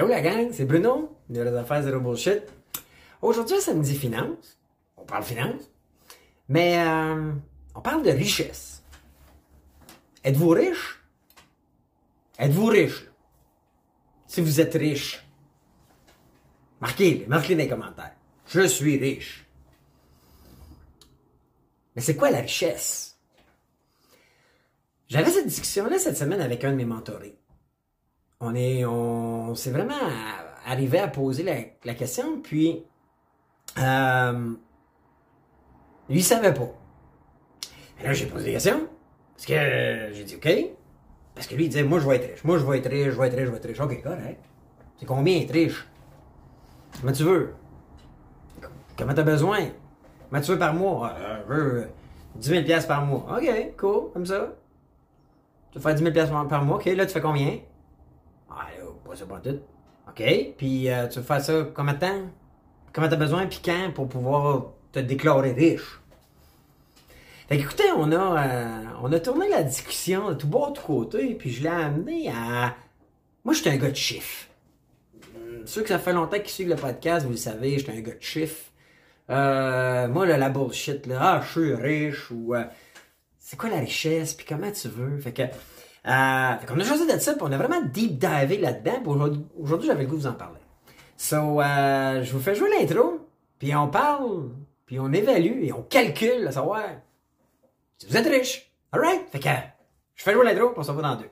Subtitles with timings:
[0.00, 2.44] Hello la gang, c'est Bruno, de les affaires Zero Bullshit.
[3.20, 4.58] Aujourd'hui, ça me dit finance.
[4.96, 5.70] On parle finance.
[6.48, 7.32] Mais euh,
[7.74, 8.82] on parle de richesse.
[10.24, 11.04] Êtes-vous riche?
[12.38, 13.10] Êtes-vous riche?
[14.26, 15.22] Si vous êtes riche,
[16.80, 18.16] marquez-le, marquez dans les commentaires.
[18.46, 19.46] Je suis riche.
[21.94, 23.18] Mais c'est quoi la richesse?
[25.08, 27.39] J'avais cette discussion-là cette semaine avec un de mes mentorés.
[28.40, 29.94] On est, on, s'est vraiment
[30.66, 31.42] arrivé à poser
[31.84, 32.82] la, question, puis
[33.78, 34.54] euh,
[36.08, 36.70] lui, il savait pas.
[38.00, 38.88] Et là, j'ai posé des questions,
[39.34, 40.48] parce que j'ai dit OK,
[41.34, 43.10] parce que lui, il disait, moi, je vais être riche, moi, je vais être riche,
[43.12, 43.80] je vais être riche, je vais être riche.
[43.80, 44.40] OK, correct.
[44.96, 45.86] C'est combien être riche?
[47.00, 47.54] Comment tu veux?
[48.96, 49.58] Comment tu as besoin?
[50.28, 51.14] Comment tu veux par mois?
[51.18, 51.88] Euh, je veux
[52.36, 53.38] 10 000 par mois.
[53.38, 54.54] OK, cool, comme ça.
[55.72, 56.76] Tu veux faire 10 000 par mois?
[56.76, 57.58] OK, là, tu fais combien?
[59.10, 59.60] Là, pas tout.
[60.08, 62.30] OK, puis euh, tu faire ça combien de temps?
[62.92, 66.00] Comment tu as besoin, puis quand, pour pouvoir te déclarer riche?
[67.48, 70.86] Fait écoutez, on a, euh, on a tourné la discussion de tout bas, de tout
[70.86, 72.76] côté, puis je l'ai amené à...
[73.44, 74.46] Moi, je suis un gars de chiffres.
[75.64, 78.00] Ceux que ça fait longtemps qu'ils suivent le podcast, vous le savez, je suis un
[78.00, 78.70] gars de chiffres.
[79.30, 82.64] Euh, moi, là, la bullshit, là, ah, je suis riche, ou euh,
[83.38, 85.18] c'est quoi la richesse, puis comment tu veux?
[85.18, 85.42] Fait que,
[86.06, 89.02] euh, fait qu'on a choisi d'être ça, on a vraiment deep divé là-dedans,
[89.58, 90.60] aujourd'hui, j'avais le goût de vous en parler.
[91.16, 93.26] So, euh, je vous fais jouer l'intro,
[93.58, 94.50] puis on parle,
[94.86, 96.84] puis on évalue, et on calcule, à savoir
[97.98, 98.72] si vous êtes riche.
[98.92, 99.28] Alright?
[99.30, 99.48] Fait que,
[100.14, 101.30] je fais jouer l'intro, puis on se dans deux.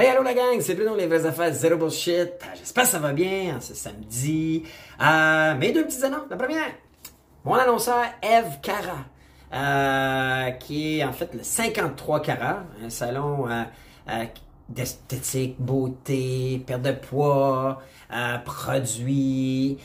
[0.00, 2.32] Hey, allô la gang, c'est Bruno, les vraies affaires, zéro bullshit.
[2.58, 4.62] J'espère que ça va bien ce samedi.
[4.98, 6.22] Euh, mes deux petites annonces.
[6.30, 6.70] La première,
[7.44, 9.04] mon annonceur Eve Cara,
[9.52, 14.24] euh, qui est en fait le 53 Cara, un salon euh,
[14.70, 17.82] d'esthétique, beauté, perte de poids,
[18.46, 19.76] produits.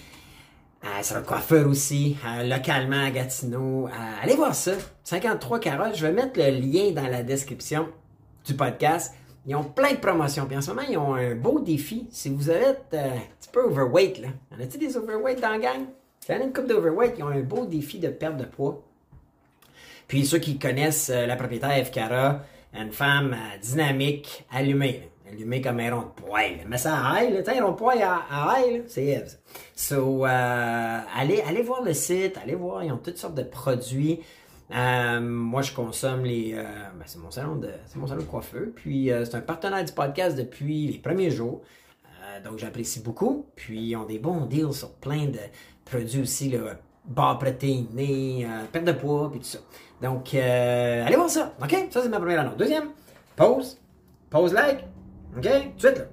[0.85, 2.15] Euh, c'est coiffeur aussi,
[2.45, 3.89] localement à Gatineau.
[4.23, 4.71] allez voir ça.
[5.03, 7.89] 53 Cara, je vais mettre le lien dans la description
[8.45, 9.13] du podcast.
[9.47, 10.45] Ils ont plein de promotions.
[10.45, 12.07] Puis en ce moment, ils ont un beau défi.
[12.09, 14.29] Si vous êtes euh, un petit peu overweight, là.
[14.51, 15.85] En a-t-il des overweight dans la gang?
[16.27, 18.81] y a une couple d'overweight, ils ont un beau défi de perte de poids.
[20.07, 22.41] Puis ceux qui connaissent euh, la propriétaire Cara,
[22.73, 25.09] une femme euh, dynamique, allumée.
[25.31, 26.59] Allumée comme un rond de poêle.
[26.67, 28.57] Mais ça à aille, un rond de poêle à, à
[28.87, 29.37] c'est Eve.
[29.75, 34.21] So, allez, allez voir le site, allez voir, ils ont toutes sortes de produits.
[34.71, 36.53] Euh, moi, je consomme les.
[36.55, 38.67] Euh, ben, c'est mon salon de, c'est mon salon de coiffeur.
[38.75, 41.61] Puis euh, c'est un partenaire du podcast depuis les premiers jours.
[42.43, 43.45] donc j'apprécie beaucoup.
[43.55, 45.39] Puis ils ont des bons deals sur plein de
[45.85, 49.59] produits aussi, là, barres protéinées, perte de poids, puis tout ça.
[50.01, 51.53] Donc allez voir ça.
[51.61, 51.87] OK?
[51.91, 52.57] Ça, c'est ma première annonce.
[52.57, 52.89] Deuxième,
[53.35, 53.79] pause.
[54.29, 54.79] Pause like.
[55.37, 55.43] OK?
[55.43, 56.07] Tout de suite,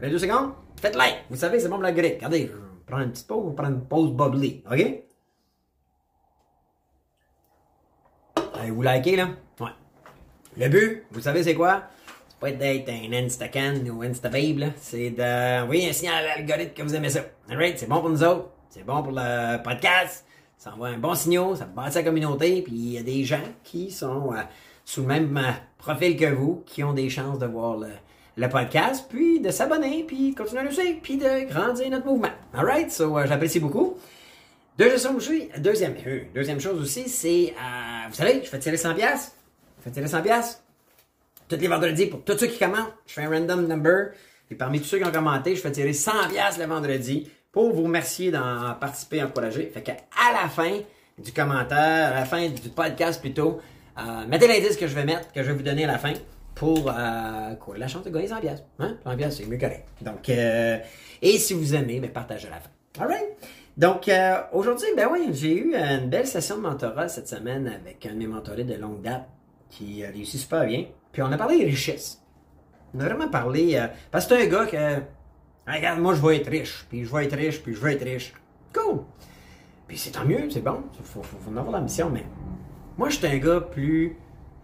[0.00, 0.08] là.
[0.08, 0.52] Deux secondes.
[0.80, 1.24] Faites like.
[1.28, 2.14] Vous savez, c'est bon pour la grille.
[2.14, 4.62] Regardez, je prends une petite pause, prends une pause bubbly.
[4.70, 5.05] OK?
[8.70, 9.28] Vous likez, là?
[9.60, 9.70] Ouais.
[10.56, 11.84] Le but, vous savez c'est quoi?
[12.28, 14.66] C'est pas d'être un Instacan ou Instababe, là.
[14.76, 17.20] C'est d'envoyer un signal à l'algorithme que vous aimez ça.
[17.50, 17.78] Alright?
[17.78, 18.50] C'est bon pour nous autres.
[18.70, 20.24] C'est bon pour le podcast.
[20.58, 21.56] Ça envoie un bon signal.
[21.56, 22.62] Ça bâtit la communauté.
[22.62, 24.40] Puis il y a des gens qui sont euh,
[24.84, 27.88] sous le même euh, profil que vous, qui ont des chances de voir le,
[28.36, 32.28] le podcast, puis de s'abonner, puis continuer à nous suivre, puis de grandir notre mouvement.
[32.52, 32.90] Alright?
[32.90, 33.96] So, euh, j'apprécie beaucoup.
[34.78, 35.94] Deuxième chose, deuxième,
[36.34, 37.54] deuxième chose aussi, c'est,
[38.08, 39.36] vous savez, je fais tirer 100 pièces.
[39.78, 40.62] Je fais tirer 100 pièces.
[41.48, 44.10] Tous les vendredis, pour tous ceux qui commentent, je fais un random number.
[44.50, 47.72] Et parmi tous ceux qui ont commenté, je fais tirer 100 pièces le vendredi pour
[47.72, 49.70] vous remercier d'en participer, encourager.
[49.72, 49.96] Fait qu'à
[50.32, 50.80] la fin
[51.18, 53.60] du commentaire, à la fin du podcast plutôt,
[53.98, 56.12] euh, mettez l'indice que je vais mettre, que je vais vous donner à la fin
[56.54, 58.62] pour euh, la chance de gagner 100 pièces.
[58.78, 58.96] Hein?
[59.04, 59.86] 100 pièces, c'est mieux correct.
[60.00, 60.78] Donc, euh,
[61.22, 62.70] et si vous aimez, ben, partagez à la fin.
[63.00, 63.26] Alright?
[63.76, 68.06] Donc, euh, aujourd'hui, ben oui, j'ai eu une belle session de mentorat cette semaine avec
[68.06, 69.28] un de mes mentorés de longue date
[69.68, 70.86] qui a réussi super bien.
[71.12, 72.22] Puis on a parlé de richesse.
[72.94, 73.76] On a vraiment parlé...
[73.76, 75.02] Euh, parce que c'est un gars que...
[75.70, 78.04] Regarde, moi, je veux être riche, puis je veux être riche, puis je veux être
[78.04, 78.32] riche.
[78.72, 79.00] Cool!
[79.86, 80.82] Puis c'est tant mieux, c'est bon.
[80.98, 82.24] Il faut, en avoir l'ambition, mais...
[82.96, 84.16] Moi, je suis un gars plus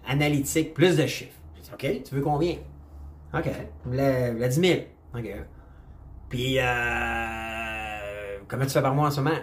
[0.06, 1.38] analytique, plus de chiffres.
[1.62, 2.56] Dit, OK, tu veux combien?
[3.34, 3.50] OK.
[3.90, 4.80] La, 10 000.
[5.14, 5.36] OK.
[6.30, 7.51] Puis, euh
[8.52, 9.38] Comment tu fais par mois en ce moment?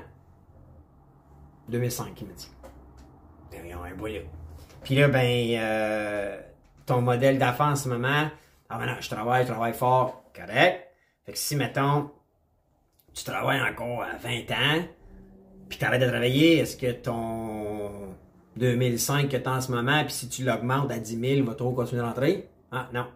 [1.68, 2.52] 2005, il m'a dit.
[3.98, 4.10] Bois
[4.84, 6.40] Puis là, ben, euh,
[6.86, 8.30] ton modèle d'affaires en ce moment,
[8.70, 10.94] ah ben non, je travaille, je travaille fort, correct.
[11.26, 12.12] Fait que si, mettons,
[13.16, 14.86] tu travailles encore à 20 ans,
[15.70, 18.14] puis tu arrêtes de travailler, est-ce que ton
[18.58, 21.44] 2005 que tu as en ce moment, puis si tu l'augmentes à 10 000, il
[21.44, 22.48] va trop continuer d'entrer?
[22.72, 23.08] Ah, non.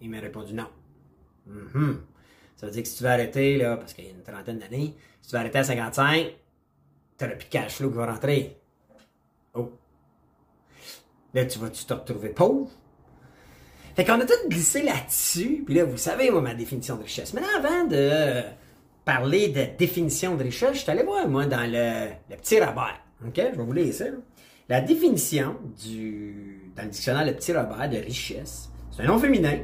[0.00, 0.68] Il m'a répondu non.
[1.46, 2.00] Mhm.
[2.62, 4.60] Ça veut dire que si tu veux arrêter, là, parce qu'il y a une trentaine
[4.60, 6.26] d'années, si tu veux arrêter à 55,
[7.18, 8.56] tu n'auras plus de cash flow qui va rentrer.
[9.54, 9.72] Oh.
[11.34, 12.70] Là, tu vas-tu te retrouver pauvre?
[13.96, 15.64] Fait qu'on a tout glissé là-dessus.
[15.66, 17.34] Puis là, vous savez, moi, ma définition de richesse.
[17.34, 18.42] Maintenant, avant de
[19.04, 23.00] parler de définition de richesse, je suis allé voir, moi, dans le, le petit Robert.
[23.26, 23.34] OK?
[23.34, 24.04] Je vais vous lire ça.
[24.68, 29.58] La définition du, dans le dictionnaire Le Petit Robert de richesse, c'est un nom féminin.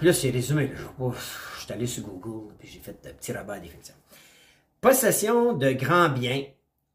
[0.00, 0.72] Puis là, c'est résumé.
[0.74, 3.92] Je, suis allé sur Google, puis j'ai fait Le Petit Robert de définition.
[4.80, 6.42] Possession de grands biens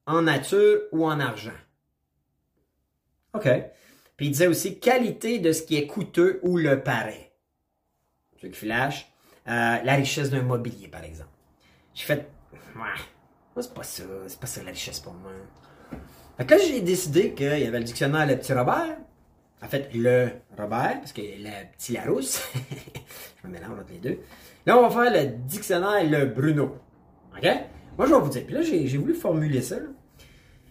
[0.07, 1.53] en nature ou en argent.
[3.35, 3.47] OK.
[4.17, 7.31] Puis il disait aussi qualité de ce qui est coûteux ou le paraît.
[8.41, 9.07] Ceux qui flash.
[9.47, 11.29] Euh, la richesse d'un mobilier, par exemple.
[11.93, 12.27] J'ai fait,
[12.75, 15.31] ouais, c'est pas ça, c'est pas ça la richesse pour moi.
[16.37, 18.97] Fait que là, j'ai décidé qu'il y avait le dictionnaire Le Petit Robert.
[19.65, 22.47] En fait, le Robert, parce que le Petit Larousse.
[23.41, 24.19] je me mélange entre les deux.
[24.67, 26.77] Là, on va faire le dictionnaire Le Bruno.
[27.35, 27.47] OK?
[27.97, 28.45] Moi, je vais vous dire.
[28.45, 29.77] Puis là, j'ai voulu formuler ça.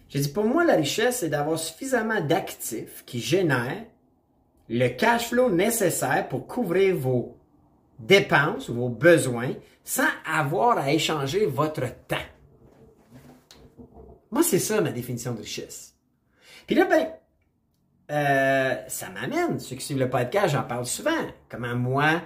[0.07, 3.83] J'ai dit, pour moi, la richesse, c'est d'avoir suffisamment d'actifs qui génèrent
[4.69, 7.37] le cash flow nécessaire pour couvrir vos
[7.99, 12.15] dépenses ou vos besoins sans avoir à échanger votre temps.
[14.31, 15.95] Moi, c'est ça ma définition de richesse.
[16.65, 17.09] Puis là, ben,
[18.11, 21.11] euh, ça m'amène, ceux qui suivent le podcast, j'en parle souvent.
[21.49, 22.21] Comment moi,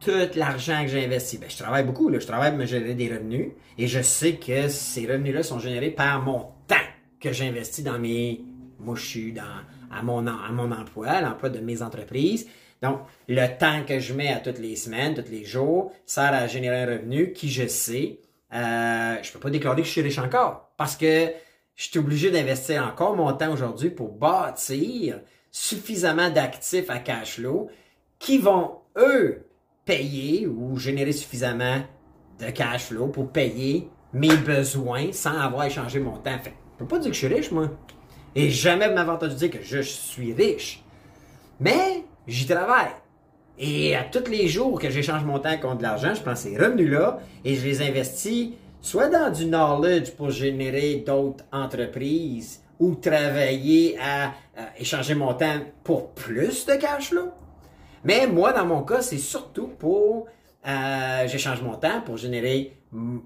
[0.00, 2.94] tout l'argent que j'ai investi, ben, je travaille beaucoup, là, je travaille pour me générer
[2.94, 3.52] des revenus.
[3.78, 6.76] Et je sais que ces revenus-là sont générés par mon temps
[7.20, 8.44] que j'investis dans mes
[8.78, 9.42] mouchus, dans,
[9.90, 12.46] à, mon, à mon emploi, l'emploi de mes entreprises.
[12.82, 16.46] Donc, le temps que je mets à toutes les semaines, tous les jours, sert à
[16.46, 18.20] générer un revenu qui, je sais,
[18.52, 20.70] euh, je peux pas déclarer que je suis riche encore.
[20.76, 21.32] Parce que
[21.76, 27.68] je suis obligé d'investir encore mon temps aujourd'hui pour bâtir suffisamment d'actifs à cash flow
[28.18, 29.46] qui vont, eux,
[29.84, 31.82] payer ou générer suffisamment
[32.40, 36.38] de cash flow pour payer mes besoins sans avoir à échanger mon temps.
[36.42, 37.70] Fait, je peux pas dire que je suis riche, moi.
[38.34, 40.82] Et jamais m'avantage de dire que je suis riche.
[41.60, 42.90] Mais j'y travaille.
[43.58, 46.56] Et à tous les jours que j'échange mon temps contre de l'argent, je prends ces
[46.56, 48.52] revenus-là et je les investis
[48.84, 54.34] soit dans du knowledge pour générer d'autres entreprises ou travailler à,
[54.78, 57.30] échanger mon temps pour plus de cash flow.
[58.04, 60.26] Mais moi, dans mon cas, c'est surtout pour
[60.66, 62.76] euh, j'échange mon temps pour générer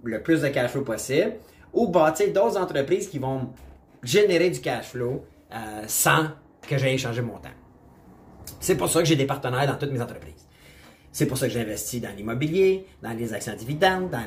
[0.05, 1.33] le plus de cash flow possible
[1.73, 3.49] ou bâtir d'autres entreprises qui vont
[4.01, 6.29] générer du cash flow euh, sans
[6.63, 7.49] que j'aie échangé mon temps.
[8.61, 10.48] C'est pour ça que j'ai des partenaires dans toutes mes entreprises.
[11.13, 14.25] C'est pour ça que j'investis dans l'immobilier, dans les actions dividendes, dans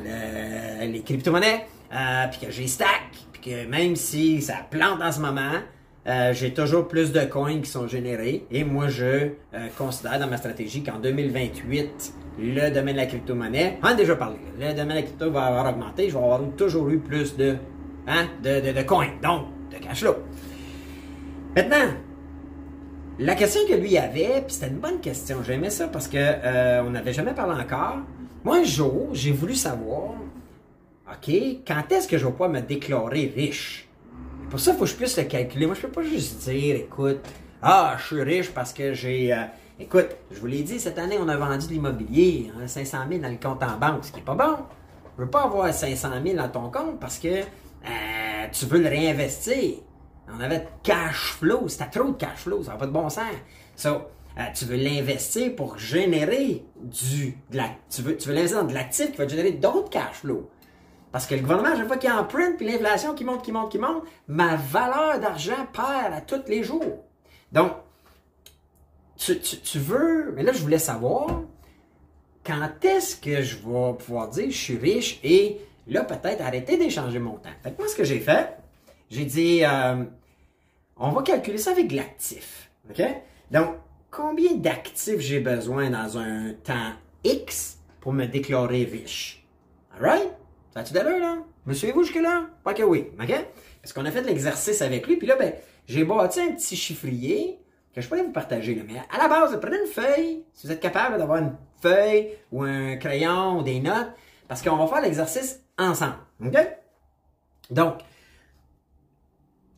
[0.82, 5.20] les crypto-monnaies, euh, puis que j'ai stack, puis que même si ça plante en ce
[5.20, 5.60] moment,
[6.08, 8.46] euh, j'ai toujours plus de coins qui sont générés.
[8.50, 9.30] Et moi, je euh,
[9.78, 14.38] considère dans ma stratégie qu'en 2028, le domaine de la crypto-monnaie, on a déjà parlé,
[14.60, 17.56] le domaine de la crypto va avoir augmenté, je vais avoir toujours eu plus de,
[18.08, 20.16] hein, de, de coins, donc de cash flow.
[21.56, 21.94] Maintenant,
[23.22, 26.84] la question que lui avait, puis c'était une bonne question, j'aimais ça parce que euh,
[26.84, 27.98] on n'avait jamais parlé encore.
[28.44, 30.16] Moi, un jour, j'ai voulu savoir,
[31.08, 31.32] OK,
[31.68, 33.88] quand est-ce que je vais pouvoir me déclarer riche?
[34.50, 35.68] Pour ça, il faut que je puisse le calculer.
[35.68, 37.20] Moi, je peux pas juste dire, écoute,
[37.62, 39.32] ah, je suis riche parce que j'ai...
[39.32, 39.44] Euh,
[39.80, 43.22] écoute, je vous l'ai dit, cette année, on a vendu de l'immobilier, 500 hein, 000
[43.22, 44.58] dans le compte en banque, ce qui est pas bon.
[45.20, 48.90] Je veux pas avoir 500 000 dans ton compte parce que euh, tu veux le
[48.90, 49.76] réinvestir.
[50.36, 51.68] On avait de cash flow.
[51.68, 52.64] C'était trop de cash flow.
[52.64, 53.34] Ça n'a pas de bon sens.
[53.76, 58.62] So, euh, tu veux l'investir pour générer du, de la, tu veux, tu veux l'investir
[58.62, 60.50] dans de l'actif qui va générer d'autres cash flow.
[61.12, 63.52] Parce que le gouvernement, à chaque fois qu'il en print, puis l'inflation qui monte, qui
[63.52, 67.04] monte, qui monte, ma valeur d'argent perd à tous les jours.
[67.52, 67.74] Donc,
[69.18, 71.42] tu, tu, tu, veux, mais là, je voulais savoir,
[72.46, 77.20] quand est-ce que je vais pouvoir dire je suis riche et là, peut-être arrêter d'échanger
[77.20, 77.50] mon temps?
[77.62, 78.58] Fait que moi, ce que j'ai fait,
[79.10, 80.06] j'ai dit, euh,
[81.02, 82.72] on va calculer ça avec l'actif.
[82.90, 83.02] OK?
[83.50, 83.76] Donc,
[84.12, 86.94] combien d'actifs j'ai besoin dans un temps
[87.24, 89.46] X pour me déclarer riche?
[89.96, 90.30] Alright?
[90.74, 91.38] Ça a-tu d'allure, là?
[91.66, 92.46] Me suivez-vous jusque-là?
[92.64, 93.08] Pas que oui.
[93.20, 93.34] OK?
[93.82, 95.54] Parce qu'on a fait l'exercice avec lui, puis là, ben,
[95.88, 97.60] j'ai bâti un petit chiffrier
[97.94, 98.76] que je pourrais vous partager.
[98.76, 98.84] Là.
[98.88, 102.62] Mais à la base, prenez une feuille, si vous êtes capable d'avoir une feuille ou
[102.64, 104.12] un crayon ou des notes,
[104.48, 106.18] parce qu'on va faire l'exercice ensemble.
[106.46, 106.58] OK?
[107.72, 107.96] Donc,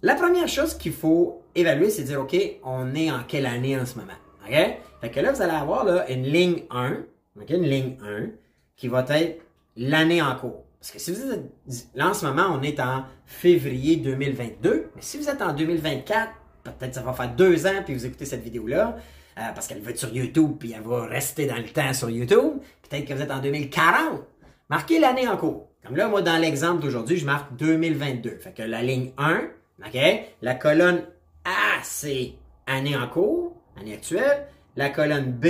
[0.03, 3.85] la première chose qu'il faut évaluer, c'est dire, OK, on est en quelle année en
[3.85, 4.13] ce moment?
[4.45, 4.53] OK?
[5.01, 6.97] Fait que là, vous allez avoir là, une ligne 1,
[7.41, 8.27] OK, une ligne 1,
[8.75, 9.41] qui va être
[9.77, 10.65] l'année en cours.
[10.79, 15.01] Parce que si vous êtes, là en ce moment, on est en février 2022, mais
[15.01, 16.31] si vous êtes en 2024,
[16.63, 18.97] peut-être ça va faire deux ans, puis vous écoutez cette vidéo-là,
[19.37, 22.09] euh, parce qu'elle va être sur YouTube, puis elle va rester dans le temps sur
[22.09, 24.21] YouTube, peut-être que vous êtes en 2040.
[24.69, 25.69] Marquez l'année en cours.
[25.85, 28.37] Comme là, moi, dans l'exemple d'aujourd'hui, je marque 2022.
[28.39, 29.43] Fait que la ligne 1,
[29.79, 29.97] OK?
[30.41, 31.03] La colonne
[31.45, 32.33] A, c'est
[32.67, 34.47] année en cours, année actuelle.
[34.75, 35.47] La colonne B,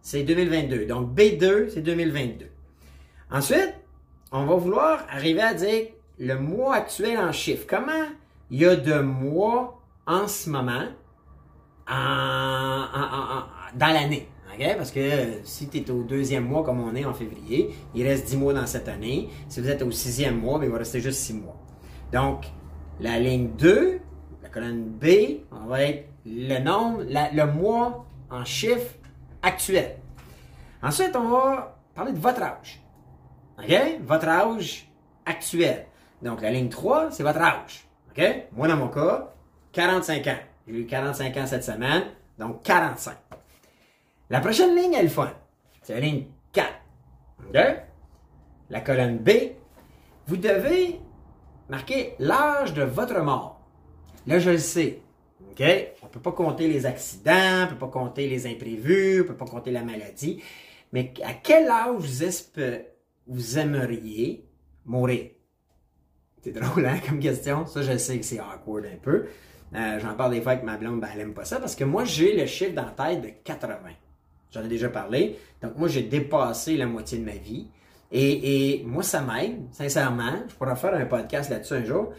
[0.00, 0.86] c'est 2022.
[0.86, 2.46] Donc B2, c'est 2022.
[3.30, 3.74] Ensuite,
[4.32, 5.88] on va vouloir arriver à dire
[6.18, 7.66] le mois actuel en chiffres.
[7.68, 8.06] Comment
[8.50, 10.86] il y a de mois en ce moment
[11.88, 11.96] dans
[13.80, 14.28] l'année?
[14.76, 18.28] Parce que si tu es au deuxième mois comme on est en février, il reste
[18.28, 19.28] 10 mois dans cette année.
[19.48, 21.56] Si vous êtes au sixième mois, ben, il va rester juste 6 mois.
[22.12, 22.46] Donc,
[23.00, 24.00] la ligne 2,
[24.42, 25.06] la colonne B,
[25.50, 28.94] on va être le nombre, le mois en chiffres
[29.42, 29.96] actuel.
[30.82, 32.80] Ensuite, on va parler de votre âge.
[33.58, 33.74] OK?
[34.02, 34.88] Votre âge
[35.24, 35.86] actuel.
[36.22, 37.86] Donc, la ligne 3, c'est votre âge.
[38.10, 38.22] OK?
[38.52, 39.32] Moi, dans mon cas,
[39.72, 40.38] 45 ans.
[40.66, 42.04] J'ai eu 45 ans cette semaine,
[42.38, 43.16] donc 45.
[44.30, 45.30] La prochaine ligne, elle est fun.
[45.82, 46.68] C'est la ligne 4.
[47.48, 47.58] OK?
[48.70, 49.30] La colonne B,
[50.26, 51.00] vous devez
[51.68, 53.60] marquer l'âge de votre mort.
[54.26, 55.00] Là, je le sais.
[55.50, 55.62] OK?
[56.02, 59.24] On ne peut pas compter les accidents, on ne peut pas compter les imprévus, on
[59.24, 60.42] ne peut pas compter la maladie.
[60.92, 62.24] Mais à quel âge vous,
[63.26, 64.44] vous aimeriez
[64.84, 65.30] mourir?
[66.42, 67.66] C'est drôle, hein, comme question.
[67.66, 69.26] Ça, je sais que c'est awkward un peu.
[69.74, 71.84] Euh, j'en parle des fois avec ma blonde, ben, elle aime pas ça parce que
[71.84, 73.78] moi, j'ai le chiffre dans la tête de 80.
[74.52, 75.36] J'en ai déjà parlé.
[75.62, 77.66] Donc, moi, j'ai dépassé la moitié de ma vie.
[78.16, 80.44] Et, moi, ça m'aide, sincèrement.
[80.48, 82.12] Je pourrais faire un podcast là-dessus un jour.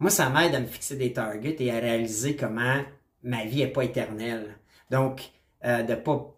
[0.00, 2.82] Moi, ça m'aide à me fixer des targets et à réaliser comment
[3.22, 4.58] ma vie n'est pas éternelle.
[4.90, 5.30] Donc,
[5.64, 6.36] euh, de ne pas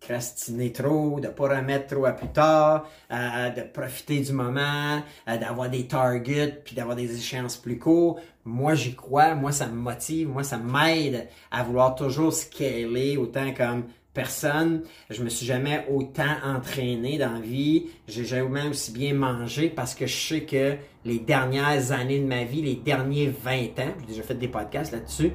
[0.00, 5.02] procrastiner trop, de ne pas remettre trop à plus tard, euh, de profiter du moment,
[5.28, 8.20] euh, d'avoir des targets, puis d'avoir des échéances plus courtes.
[8.44, 13.54] Moi, j'y crois, moi, ça me motive, moi, ça m'aide à vouloir toujours scaler autant
[13.54, 14.82] comme personne.
[15.10, 17.86] Je me suis jamais autant entraîné dans la vie.
[18.08, 22.44] J'ai jamais aussi bien mangé parce que je sais que les dernières années de ma
[22.44, 25.32] vie, les derniers 20 ans, j'ai déjà fait des podcasts là-dessus,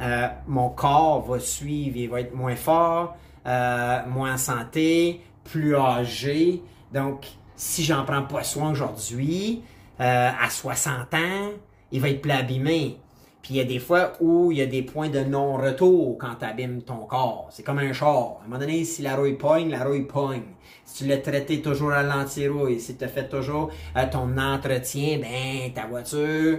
[0.00, 5.76] euh, mon corps va suivre, il va être moins fort, euh, moins en santé, plus
[5.76, 6.62] âgé.
[6.92, 9.62] Donc, si j'en prends pas soin aujourd'hui,
[10.00, 11.50] euh, à 60 ans,
[11.92, 12.98] il va être plus abîmé.
[13.42, 16.34] Puis il y a des fois où il y a des points de non-retour quand
[16.38, 17.48] tu abîmes ton corps.
[17.50, 18.38] C'est comme un char.
[18.40, 20.42] À un moment donné, si la rouille pogne, la rouille pogne.
[20.84, 25.72] Si tu l'as traité toujours à l'anti-rouille, si tu fait toujours euh, ton entretien, ben
[25.72, 26.58] ta voiture,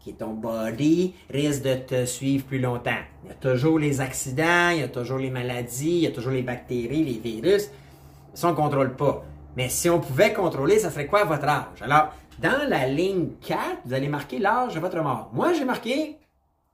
[0.00, 3.02] qui est ton body, risque de te suivre plus longtemps.
[3.24, 6.10] Il y a toujours les accidents, il y a toujours les maladies, il y a
[6.10, 7.70] toujours les bactéries, les virus.
[8.34, 9.24] Ça, on ne contrôle pas.
[9.56, 11.80] Mais si on pouvait contrôler, ça serait quoi votre âge?
[11.80, 15.30] Alors, dans la ligne 4, vous allez marquer l'âge de votre mort.
[15.32, 16.18] Moi, j'ai marqué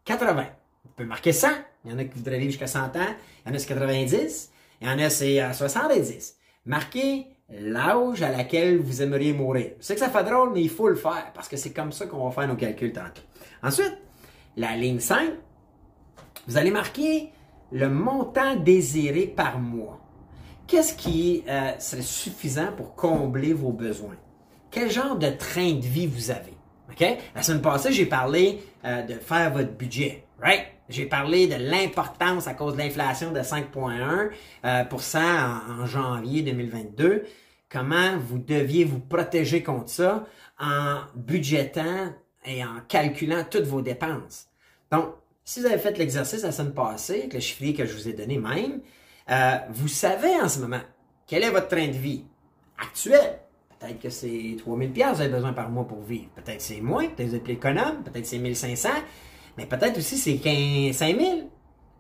[0.05, 0.47] 80.
[0.85, 1.49] Vous pouvez marquer 100.
[1.85, 3.15] Il y en a qui voudraient vivre jusqu'à 100 ans.
[3.45, 4.51] Il y en a c'est 90.
[4.81, 6.37] Il y en a c'est 70.
[6.67, 9.73] Marquez l'âge à laquelle vous aimeriez mourir.
[9.79, 11.93] Je sais que ça fait drôle, mais il faut le faire parce que c'est comme
[11.93, 13.23] ça qu'on va faire nos calculs tantôt.
[13.63, 13.99] Ensuite,
[14.57, 15.31] la ligne 5,
[16.47, 17.31] vous allez marquer
[17.71, 20.01] le montant désiré par mois.
[20.67, 24.17] Qu'est-ce qui euh, serait suffisant pour combler vos besoins?
[24.73, 26.55] Quel genre de train de vie vous avez?
[26.91, 27.07] OK?
[27.35, 30.65] La semaine passée, j'ai parlé euh, de faire votre budget, right?
[30.89, 34.31] J'ai parlé de l'importance à cause de l'inflation de 5,1
[34.65, 37.25] euh, en, en, janvier 2022.
[37.71, 40.27] Comment vous deviez vous protéger contre ça
[40.59, 42.13] en budgétant
[42.45, 44.49] et en calculant toutes vos dépenses?
[44.91, 45.15] Donc,
[45.45, 48.13] si vous avez fait l'exercice la semaine passée, avec le chiffrier que je vous ai
[48.13, 48.81] donné même,
[49.31, 50.81] euh, vous savez en ce moment
[51.27, 52.25] quel est votre train de vie
[52.79, 53.39] actuel.
[53.83, 56.29] Peut-être que c'est 3000 pièces vous avez besoin par mois pour vivre.
[56.37, 58.89] Peut-être c'est moins, peut-être vous êtes plus économe, peut-être c'est 1500,
[59.59, 60.39] mais peut-être aussi c'est
[60.93, 61.49] 5000,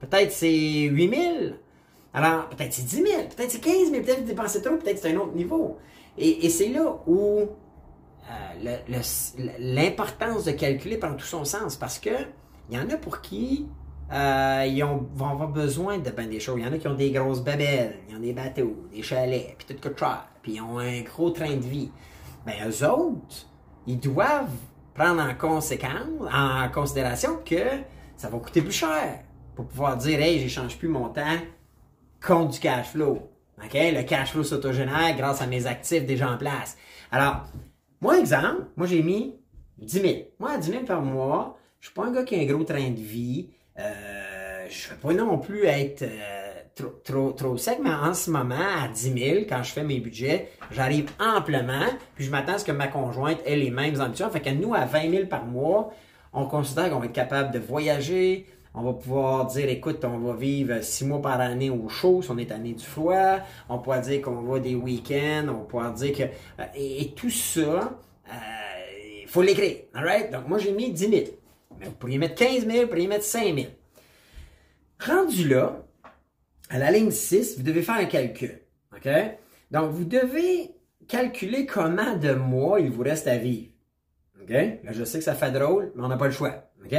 [0.00, 1.58] peut-être c'est 8000.
[2.14, 5.12] Alors, peut-être c'est 10 000, peut-être c'est 15 000, peut-être vous dépensez trop, peut-être c'est
[5.12, 5.78] un autre niveau.
[6.16, 8.76] Et, c'est là où euh,
[9.58, 12.10] l'importance de calculer prend tout son sens parce que
[12.70, 13.66] il y en a pour qui
[14.12, 16.58] euh, ils vont avoir besoin de ben des choses.
[16.58, 19.56] Il y en a qui ont des grosses babelles, ils ont des bateaux, des chalets,
[19.56, 21.90] puis tout coûte cher, puis ils ont un gros train de vie.
[22.44, 23.46] Ben, eux autres,
[23.86, 24.50] ils doivent
[24.94, 27.64] prendre en conséquence, en considération que
[28.16, 29.20] ça va coûter plus cher
[29.54, 31.38] pour pouvoir dire, hey, j'échange plus mon temps
[32.24, 33.28] contre du cash flow.
[33.58, 36.76] Le cash flow s'autogénère grâce à mes actifs déjà en place.
[37.10, 37.44] Alors,
[38.00, 39.36] moi, exemple, moi, j'ai mis
[39.78, 40.14] 10 000.
[40.38, 42.90] Moi, 10 000 par mois, je suis pas un gars qui a un gros train
[42.90, 43.50] de vie.
[43.78, 48.14] Euh, je ne veux pas non plus être euh, trop, trop, trop sec, mais en
[48.14, 52.54] ce moment, à 10 000, quand je fais mes budgets, j'arrive amplement, puis je m'attends
[52.54, 54.30] à ce que ma conjointe ait les mêmes ambitions.
[54.30, 55.92] Fait que nous, à 20 000 par mois,
[56.32, 60.34] on considère qu'on va être capable de voyager, on va pouvoir dire, écoute, on va
[60.34, 63.38] vivre six mois par année au chaud si on est année du froid.
[63.68, 65.46] On pourra dire qu'on va des week-ends.
[65.50, 66.22] On pourra dire que...
[66.22, 67.98] Euh, et, tout ça,
[69.22, 69.76] il faut l'écrire.
[69.92, 70.30] Alright?
[70.30, 71.22] Donc, moi, j'ai mis 10 000.
[71.84, 73.66] Vous pourriez mettre 15 000, vous pourriez mettre 5 000.
[75.00, 75.84] Rendu là,
[76.70, 78.60] à la ligne 6, vous devez faire un calcul.
[78.94, 79.08] OK?
[79.70, 80.70] Donc, vous devez
[81.08, 83.72] calculer comment de mois il vous reste à vivre.
[84.40, 84.50] OK?
[84.50, 86.70] Là, je sais que ça fait drôle, mais on n'a pas le choix.
[86.84, 86.94] OK?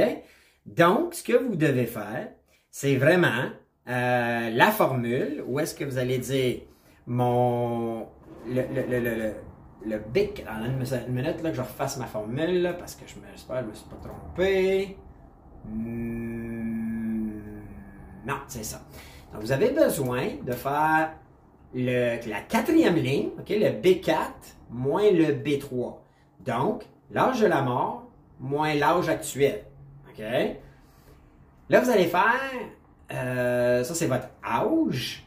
[0.66, 2.28] Donc, ce que vous devez faire,
[2.70, 3.50] c'est vraiment
[3.88, 6.60] euh, la formule où est-ce que vous allez dire
[7.06, 8.06] mon
[8.46, 9.32] le, le,
[9.86, 10.44] le, BIC.
[10.48, 13.88] une minute là, que je refasse ma formule parce que je que je me suis
[13.88, 14.96] pas trompé.
[15.66, 17.30] Hmm,
[18.26, 18.82] non, c'est ça.
[19.32, 21.12] Donc, vous avez besoin de faire
[21.74, 24.14] le, la quatrième ligne, ok, le B4
[24.70, 25.96] moins le B3.
[26.40, 28.04] Donc, l'âge de la mort
[28.40, 29.64] moins l'âge actuel.
[30.10, 30.22] OK?
[31.70, 32.52] Là, vous allez faire,
[33.12, 35.26] euh, ça c'est votre âge.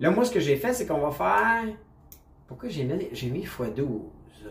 [0.00, 1.74] Là, moi, ce que j'ai fait, c'est qu'on va faire,
[2.52, 3.80] pourquoi j'ai mis, mis x12?
[4.44, 4.50] Euh,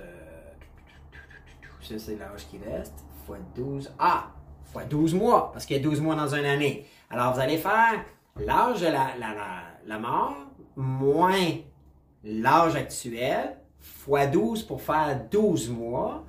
[1.82, 2.96] ça, c'est l'âge qui reste.
[3.30, 3.90] x12.
[4.00, 4.32] Ah!
[4.74, 6.88] x12 mois, parce qu'il y a 12 mois dans une année.
[7.12, 8.04] Alors, vous allez faire
[8.40, 10.36] l'âge de la, mort
[10.76, 11.46] moins
[12.24, 16.24] l'âge actuel fois 12 pour faire 12 mois.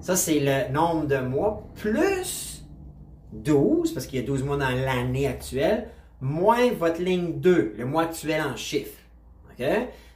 [0.00, 2.66] Ça, c'est le nombre de mois plus
[3.32, 5.88] 12, parce qu'il y a 12 mois dans l'année actuelle,
[6.20, 9.00] moins votre ligne 2, le mois actuel en chiffres.
[9.50, 9.64] OK?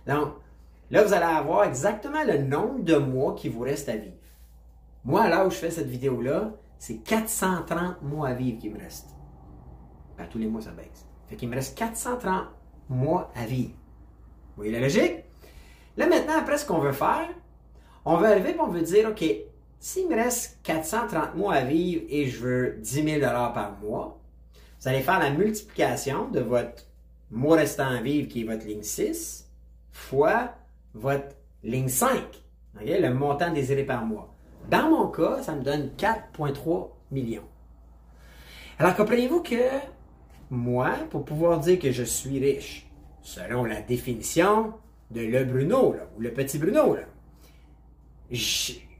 [0.06, 0.34] Donc,
[0.90, 4.14] là, vous allez avoir exactement le nombre de mois qui vous reste à vivre.
[5.04, 9.08] Moi, là où je fais cette vidéo-là, c'est 430 mois à vivre qui me reste.
[10.16, 11.06] Ben, tous les mois, ça baisse.
[11.26, 12.46] Fait qu'il me reste 430
[12.88, 13.70] mois à vivre.
[13.70, 15.24] Vous voyez la logique?
[15.96, 17.28] Là, maintenant, après, ce qu'on veut faire,
[18.04, 19.24] on veut arriver et on veut dire, OK,
[19.80, 24.20] s'il me reste 430 mois à vivre et je veux 10 000 par mois,
[24.80, 26.84] vous allez faire la multiplication de votre
[27.30, 29.48] mois restant à vivre, qui est votre ligne 6,
[29.90, 30.54] fois
[30.94, 32.20] votre ligne 5,
[32.80, 34.34] le montant désiré par mois.
[34.70, 37.48] Dans mon cas, ça me donne 4,3 millions.
[38.78, 39.56] Alors comprenez-vous que
[40.50, 42.86] moi, pour pouvoir dire que je suis riche,
[43.22, 44.74] selon la définition
[45.10, 47.02] de le Bruno, ou le petit Bruno, là,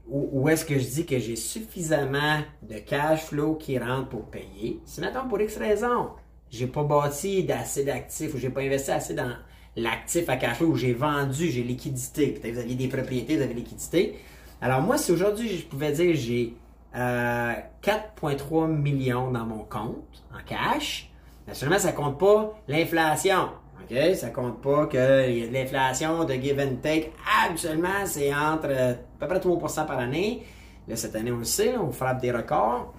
[0.07, 4.81] où, est-ce que je dis que j'ai suffisamment de cash flow qui rentre pour payer?
[4.85, 6.09] Si maintenant pour X raison,
[6.49, 9.35] j'ai pas bâti d'assez d'actifs ou j'ai pas investi assez dans
[9.81, 12.27] l'actif à cash flow ou j'ai vendu, j'ai liquidité.
[12.27, 14.19] Peut-être vous aviez des propriétés, vous avez liquidité.
[14.61, 16.53] Alors moi, si aujourd'hui je pouvais dire j'ai
[16.93, 21.09] 4,3 euh, millions dans mon compte en cash,
[21.47, 23.49] naturellement ça compte pas l'inflation.
[23.81, 24.15] OK?
[24.15, 27.11] Ça compte pas qu'il l'inflation de give and take.
[27.47, 30.43] Absolument, c'est entre euh, à peu près 3% par année.
[30.87, 32.93] Là, cette année, on le sait, on frappe des records.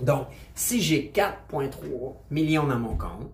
[0.00, 1.70] Donc, si j'ai 4,3
[2.30, 3.30] millions dans mon compte,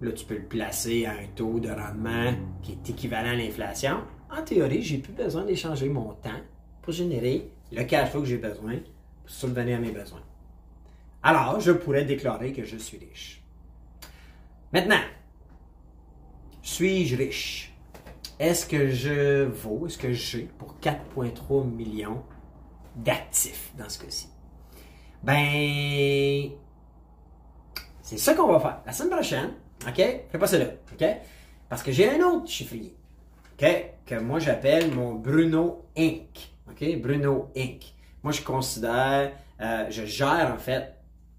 [0.00, 2.32] là, tu peux le placer à un taux de rendement
[2.62, 3.98] qui est équivalent à l'inflation.
[4.30, 6.40] En théorie, j'ai plus besoin d'échanger mon temps
[6.82, 10.22] pour générer le cash flow que j'ai besoin pour subvenir à mes besoins.
[11.22, 13.42] Alors, je pourrais déclarer que je suis riche.
[14.72, 15.00] Maintenant,
[16.62, 17.74] suis-je riche?
[18.38, 22.22] Est-ce que je vaux, est-ce que j'ai pour 4,3 millions
[22.94, 24.28] d'actifs dans ce cas-ci?
[25.22, 26.50] Ben,
[28.00, 28.80] c'est ça qu'on va faire.
[28.86, 29.50] La semaine prochaine,
[29.86, 29.96] OK?
[29.96, 31.06] Fais pas là, OK?
[31.68, 32.94] Parce que j'ai un autre chiffrier,
[33.52, 33.66] OK?
[34.06, 36.50] Que moi j'appelle mon Bruno Inc.
[36.70, 37.00] OK?
[37.00, 37.94] Bruno Inc.
[38.22, 40.94] Moi, je considère, euh, je gère en fait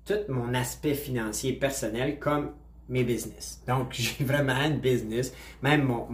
[0.05, 2.53] tout mon aspect financier personnel comme
[2.87, 3.61] mes business.
[3.67, 6.07] Donc, j'ai vraiment une business, même mon,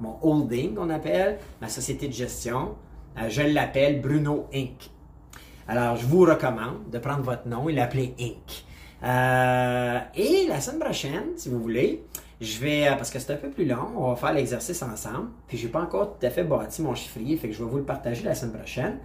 [0.00, 2.76] mon, holding qu'on appelle, ma société de gestion,
[3.18, 4.90] euh, je l'appelle Bruno Inc.
[5.68, 8.64] Alors, je vous recommande de prendre votre nom et l'appeler Inc.
[9.02, 12.04] Euh, et la semaine prochaine, si vous voulez,
[12.40, 15.30] je vais, euh, parce que c'est un peu plus long, on va faire l'exercice ensemble.
[15.46, 17.78] Puis, j'ai pas encore tout à fait bâti mon chiffrier, fait que je vais vous
[17.78, 18.98] le partager la semaine prochaine.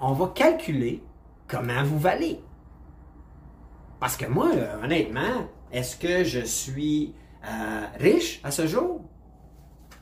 [0.00, 1.02] on va calculer
[1.46, 2.40] comment vous valez.
[4.00, 4.50] Parce que moi,
[4.82, 9.02] honnêtement, est-ce que je suis euh, riche à ce jour?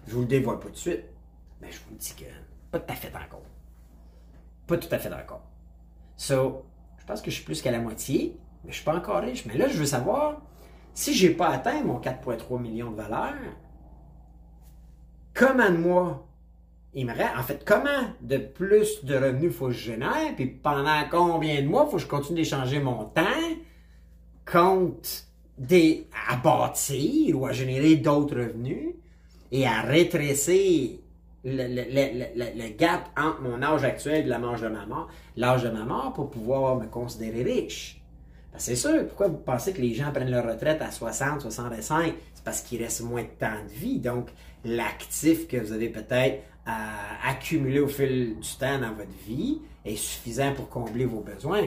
[0.06, 1.04] Je vous le dévoile pas tout de suite.
[1.60, 2.24] Mais je vous dis que
[2.70, 3.42] pas tout à fait encore.
[4.66, 5.42] Pas tout à fait d'accord.
[6.16, 6.66] So,
[6.98, 9.46] je pense que je suis plus qu'à la moitié, mais je suis pas encore riche.
[9.46, 10.42] Mais là, je veux savoir,
[10.92, 13.34] si j'ai pas atteint mon 4,3 millions de valeur,
[15.34, 16.26] comment de moi
[16.98, 20.46] il me reste, en fait, comment de plus de revenus faut que je génère, puis
[20.46, 23.22] pendant combien de mois faut que je continue d'échanger mon temps,
[24.50, 25.26] compte
[25.58, 28.94] des, à bâtir ou à générer d'autres revenus
[29.52, 30.98] et à rétrécir
[31.44, 36.14] le, gap entre mon âge actuel et l'âge de ma mort, l'âge de ma mort
[36.14, 37.95] pour pouvoir me considérer riche?
[38.56, 42.14] Ben, c'est sûr, pourquoi vous pensez que les gens prennent leur retraite à 60, 65?
[42.32, 43.98] C'est parce qu'il reste moins de temps de vie.
[43.98, 44.30] Donc,
[44.64, 46.42] l'actif que vous avez peut-être
[47.22, 51.64] accumulé au fil du temps dans votre vie est suffisant pour combler vos besoins.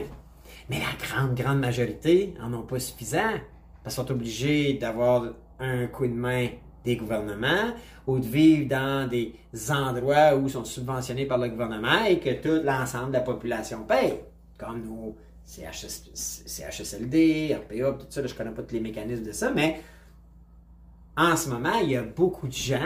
[0.68, 3.38] Mais la grande, grande majorité en ont pas suffisant.
[3.84, 5.26] Parce qu'ils sont obligés d'avoir
[5.60, 6.48] un coup de main
[6.84, 7.72] des gouvernements
[8.08, 9.36] ou de vivre dans des
[9.70, 13.84] endroits où ils sont subventionnés par le gouvernement et que tout l'ensemble de la population
[13.84, 14.14] paye.
[14.58, 15.16] Comme nos
[16.46, 19.80] CHSLD, RPA, tout ça, je ne connais pas tous les mécanismes de ça, mais
[21.16, 22.78] en ce moment, il y a beaucoup de gens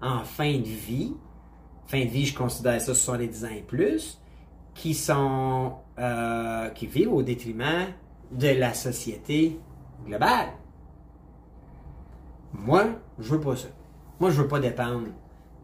[0.00, 1.14] en fin de vie,
[1.86, 4.20] fin de vie, je considère ça 70 ans et plus,
[5.98, 7.86] euh, qui vivent au détriment
[8.30, 9.58] de la société
[10.04, 10.48] globale.
[12.52, 12.84] Moi,
[13.18, 13.68] je veux pas ça.
[14.20, 15.08] Moi, je veux pas dépendre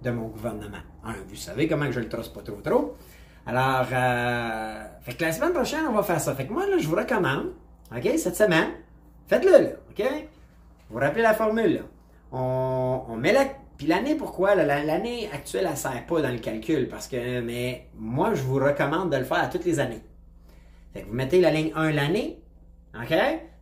[0.02, 0.78] de mon gouvernement.
[1.28, 2.96] vous savez comment je le trosse pas trop trop.
[3.48, 6.34] Alors, euh, fait que la semaine prochaine, on va faire ça.
[6.34, 7.54] Fait que moi, là, je vous recommande,
[7.96, 8.68] OK, cette semaine,
[9.26, 10.06] faites-le, là, OK?
[10.90, 11.80] Vous rappelez la formule, là.
[12.30, 13.46] On, on met la...
[13.78, 14.54] Puis l'année, pourquoi?
[14.54, 18.56] L'année actuelle, elle ne sert pas dans le calcul, parce que, mais moi, je vous
[18.56, 20.02] recommande de le faire à toutes les années.
[20.92, 22.42] Fait que vous mettez la ligne 1 l'année,
[22.94, 23.16] OK?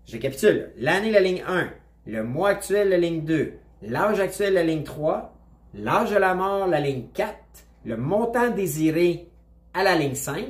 [0.05, 0.73] Je récapitule.
[0.79, 1.69] L'année, la ligne 1.
[2.07, 3.53] Le mois actuel, la ligne 2.
[3.83, 5.33] L'âge actuel, la ligne 3.
[5.75, 7.37] L'âge de la mort, la ligne 4.
[7.85, 9.31] Le montant désiré
[9.77, 10.47] à la ligne 5.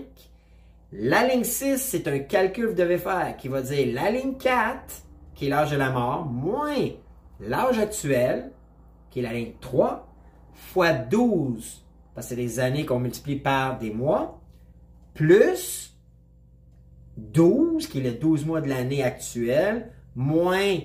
[0.92, 4.36] La ligne 6, c'est un calcul que vous devez faire qui va dire la ligne
[4.36, 5.02] 4,
[5.34, 6.90] qui est l'âge de la mort, moins
[7.40, 8.52] l'âge actuel,
[9.10, 10.06] qui est la ligne 3,
[10.54, 11.84] fois 12,
[12.14, 14.40] parce que c'est des années qu'on multiplie par des mois,
[15.12, 15.98] plus
[17.16, 20.78] 12, qui est le 12 mois de l'année actuelle, moins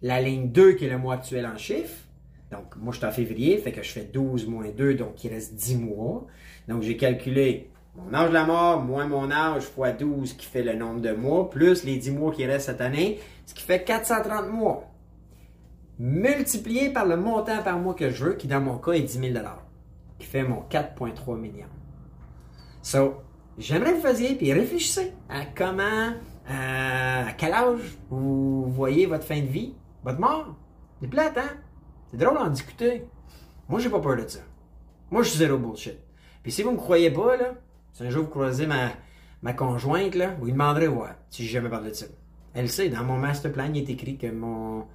[0.00, 2.08] la ligne 2, qui est le mois actuel en chiffres.
[2.50, 5.30] Donc, moi, je suis en février, fait que je fais 12 moins 2, donc il
[5.30, 6.26] reste 10 mois.
[6.68, 10.62] Donc, j'ai calculé mon âge de la mort moins mon âge fois 12, qui fait
[10.62, 13.84] le nombre de mois, plus les 10 mois qui restent cette année, ce qui fait
[13.84, 14.90] 430 mois.
[15.98, 19.32] Multiplié par le montant par mois que je veux, qui dans mon cas est 10
[19.32, 19.44] 000
[20.18, 21.66] qui fait mon 4,3 millions.
[22.80, 23.16] So,
[23.58, 25.82] j'aimerais que vous fassiez, puis réfléchissez à comment,
[26.50, 30.56] euh, à quel âge vous voyez votre fin de vie, votre mort.
[31.00, 31.56] C'est plate, hein?
[32.10, 33.04] C'est drôle d'en discuter.
[33.68, 34.40] Moi, j'ai pas peur de ça.
[35.10, 35.98] Moi, je suis zéro bullshit.
[36.42, 37.54] Puis si vous me croyez pas, là,
[37.92, 38.90] si un jour vous croisez ma,
[39.42, 42.06] ma conjointe, là, vous lui demanderez ouais, si j'ai jamais parlé de ça.
[42.54, 44.86] Elle sait, dans mon master plan, il est écrit que mon,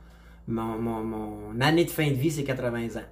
[0.48, 3.06] mon, mon, année de fin de vie, c'est 80 ans.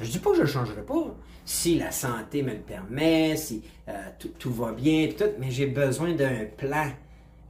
[0.00, 1.16] Je dis pas que je ne changerai pas.
[1.44, 5.66] Si la santé me le permet, si euh, tout, tout, va bien, tout, mais j'ai
[5.66, 6.90] besoin d'un plan.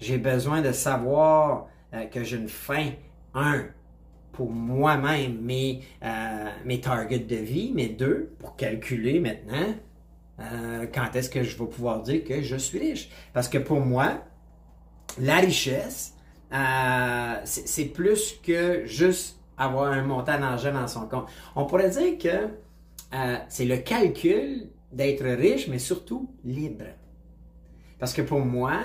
[0.01, 2.91] J'ai besoin de savoir euh, que j'ai une fin.
[3.35, 3.67] Un,
[4.33, 9.75] pour moi-même mes, euh, mes targets de vie, mais deux, pour calculer maintenant
[10.39, 13.11] quand est-ce que je vais pouvoir dire que je suis riche?
[13.33, 14.23] Parce que pour moi,
[15.19, 16.15] la richesse,
[17.45, 21.29] c'est plus que juste avoir un montant d'argent dans son compte.
[21.57, 22.49] On pourrait dire que
[23.15, 26.87] euh, c'est le calcul d'être riche, mais surtout libre.
[27.99, 28.81] Parce que pour moi,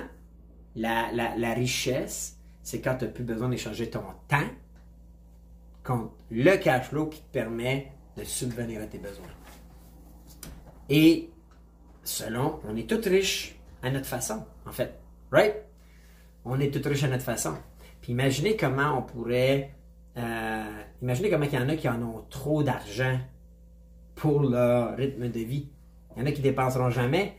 [0.75, 4.49] la, la, richesse, c'est quand tu n'as plus besoin d'échanger ton temps
[5.83, 9.25] contre le cash flow qui te permet de subvenir à tes besoins.
[10.89, 11.29] Et
[12.03, 14.99] selon, on est tous riches à notre façon, en fait.
[15.31, 15.55] Right?
[16.45, 17.53] On est tous riches à notre façon.
[18.01, 19.71] Puis imaginez comment on pourrait
[20.17, 23.19] euh, imaginez comment il y en a qui en ont trop d'argent
[24.15, 25.69] pour leur rythme de vie.
[26.15, 27.33] Il y en a qui dépenseront jamais.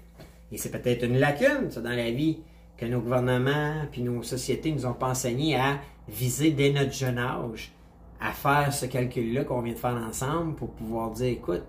[0.50, 2.40] Et c'est peut-être une lacune, ça, dans la vie,
[2.76, 7.18] que nos gouvernements puis nos sociétés nous ont pas enseigné à viser dès notre jeune
[7.18, 7.72] âge,
[8.20, 11.62] à faire ce calcul-là qu'on vient de faire ensemble pour pouvoir dire, écoute,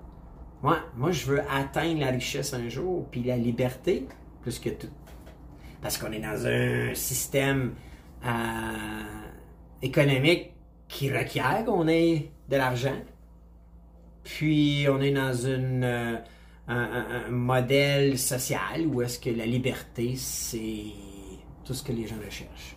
[0.65, 4.08] moi, moi, je veux atteindre la richesse un jour, puis la liberté,
[4.41, 4.89] plus que tout.
[5.80, 7.75] Parce qu'on est dans un système
[8.25, 8.30] euh,
[9.84, 10.54] économique
[10.88, 12.99] qui requiert qu'on ait de l'argent.
[14.23, 16.17] Puis on est dans euh,
[16.67, 20.86] un, modèle social où est-ce que la liberté, c'est
[21.63, 22.75] tout ce que les gens recherchent.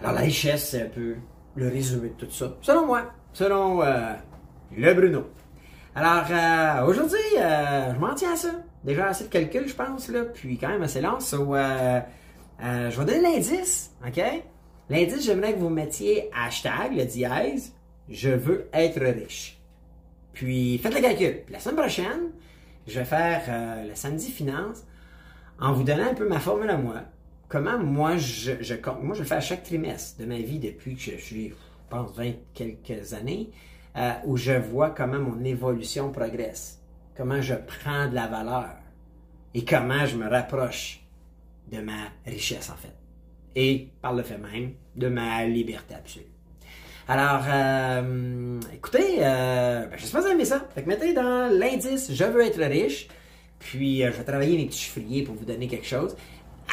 [0.00, 1.16] Alors la richesse, c'est un peu
[1.56, 4.12] le résumé de tout ça, selon moi, selon euh,
[4.76, 5.30] le Bruno.
[5.94, 8.50] Alors euh, aujourd'hui, je m'en tiens à ça.
[8.82, 11.18] Déjà assez de calcul, je pense, là, puis quand même assez lent.
[11.20, 14.20] je vais donner l'indice, OK?
[14.90, 17.72] L'indice, j'aimerais que vous mettiez hashtag, le dièse,
[18.08, 19.58] je veux être riche.
[20.34, 21.42] Puis faites le calcul.
[21.44, 22.30] Puis la semaine prochaine,
[22.86, 24.84] je vais faire euh, le samedi finance
[25.58, 27.02] en vous donnant un peu ma formule à moi.
[27.48, 30.96] comment moi je, je, moi je le fais à chaque trimestre de ma vie depuis
[30.96, 31.54] que je suis, je
[31.88, 33.50] pense, 20 quelques années,
[33.96, 36.82] euh, où je vois comment mon évolution progresse,
[37.16, 38.76] comment je prends de la valeur
[39.54, 41.00] et comment je me rapproche
[41.70, 42.94] de ma richesse en fait.
[43.56, 46.26] Et par le fait même, de ma liberté absolue.
[47.06, 50.66] Alors, euh, écoutez, euh, ben, j'espère que vous aimez ça.
[50.74, 53.08] Fait que mettez dans l'indice Je veux être riche.
[53.58, 56.16] Puis, euh, je vais travailler mes petits chiffriers pour vous donner quelque chose.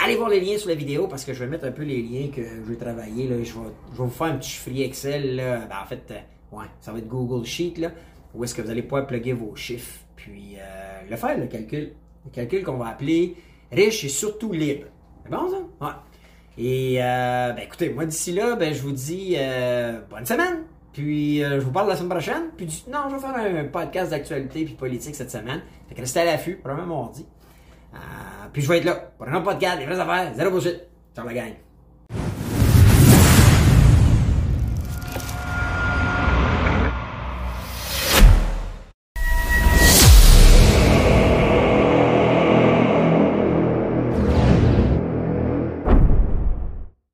[0.02, 2.02] Allez voir les liens sur la vidéo parce que je vais mettre un peu les
[2.02, 3.28] liens que je vais travailler.
[3.28, 3.44] Là.
[3.44, 5.36] Je, vais, je vais vous faire un petit chiffrier Excel.
[5.36, 5.66] Là.
[5.70, 6.20] Ben, en fait, euh,
[6.52, 7.76] ouais, ça va être Google Sheet.
[7.78, 7.92] Là,
[8.34, 10.00] où est-ce que vous allez pouvoir plugger vos chiffres.
[10.16, 11.94] Puis, euh, le faire, le calcul.
[12.26, 13.36] Le calcul qu'on va appeler
[13.72, 14.86] riche et surtout libre.
[15.24, 15.86] C'est bon, ça?
[15.86, 15.94] Ouais.
[16.58, 20.64] Et euh, ben, écoutez, moi d'ici là, ben, je vous dis euh, bonne semaine.
[20.94, 22.44] Puis je vous parle la semaine prochaine.
[22.58, 25.62] Puis non, je vais faire un, podcast d'actualité puis politique cette semaine.
[25.88, 27.26] Fait que restez à l'affût, probablement mardi.
[28.52, 30.82] puis je vais être là pour un autre podcast, les vraies affaires, zéro bullshit.
[31.16, 31.71] Ciao la gang.